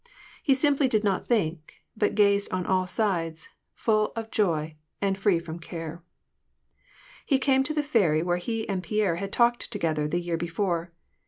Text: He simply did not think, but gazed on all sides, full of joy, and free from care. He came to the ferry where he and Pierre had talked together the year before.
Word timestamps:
He 0.41 0.55
simply 0.55 0.87
did 0.87 1.03
not 1.03 1.27
think, 1.27 1.83
but 1.95 2.15
gazed 2.15 2.51
on 2.51 2.65
all 2.65 2.87
sides, 2.87 3.49
full 3.75 4.11
of 4.15 4.31
joy, 4.31 4.77
and 4.99 5.15
free 5.15 5.37
from 5.37 5.59
care. 5.59 6.03
He 7.23 7.37
came 7.37 7.61
to 7.65 7.73
the 7.75 7.83
ferry 7.83 8.23
where 8.23 8.37
he 8.37 8.67
and 8.67 8.81
Pierre 8.81 9.17
had 9.17 9.31
talked 9.31 9.69
together 9.69 10.07
the 10.07 10.17
year 10.19 10.37
before. 10.37 10.91